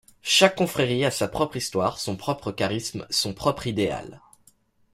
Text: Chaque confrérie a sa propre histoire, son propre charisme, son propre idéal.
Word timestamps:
Chaque 0.23 0.55
confrérie 0.55 1.05
a 1.05 1.11
sa 1.11 1.27
propre 1.27 1.57
histoire, 1.57 1.99
son 1.99 2.15
propre 2.15 2.51
charisme, 2.51 3.05
son 3.11 3.35
propre 3.35 3.67
idéal. 3.67 4.19